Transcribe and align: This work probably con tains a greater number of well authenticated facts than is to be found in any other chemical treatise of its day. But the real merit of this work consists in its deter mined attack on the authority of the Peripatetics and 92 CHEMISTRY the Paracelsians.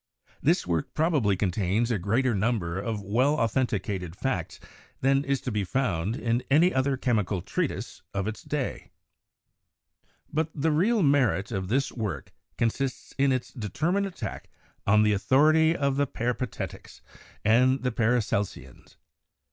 This 0.41 0.65
work 0.65 0.95
probably 0.95 1.37
con 1.37 1.51
tains 1.51 1.91
a 1.91 1.99
greater 1.99 2.33
number 2.33 2.79
of 2.79 3.03
well 3.03 3.35
authenticated 3.35 4.15
facts 4.15 4.59
than 5.01 5.23
is 5.23 5.39
to 5.41 5.51
be 5.51 5.63
found 5.63 6.15
in 6.15 6.41
any 6.49 6.73
other 6.73 6.97
chemical 6.97 7.43
treatise 7.43 8.01
of 8.11 8.25
its 8.27 8.41
day. 8.41 8.89
But 10.33 10.49
the 10.55 10.71
real 10.71 11.03
merit 11.03 11.51
of 11.51 11.67
this 11.67 11.91
work 11.91 12.31
consists 12.57 13.13
in 13.19 13.31
its 13.31 13.53
deter 13.53 13.91
mined 13.91 14.07
attack 14.07 14.49
on 14.87 15.03
the 15.03 15.13
authority 15.13 15.75
of 15.75 15.97
the 15.97 16.07
Peripatetics 16.07 17.03
and 17.45 17.53
92 17.53 17.67
CHEMISTRY 17.67 17.83
the 17.83 17.91
Paracelsians. 17.91 18.97